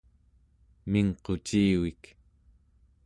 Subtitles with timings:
[0.91, 2.01] mingqucivik